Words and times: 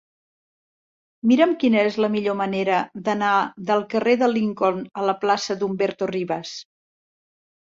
Mira'm 1.31 1.51
quina 1.63 1.83
és 1.89 1.97
la 2.05 2.09
millor 2.13 2.37
manera 2.39 2.79
d'anar 3.09 3.35
del 3.69 3.85
carrer 3.93 4.17
de 4.23 4.31
Lincoln 4.33 4.81
a 5.03 5.07
la 5.11 5.19
plaça 5.27 5.59
d'Humberto 5.61 6.09
Rivas. 6.17 6.57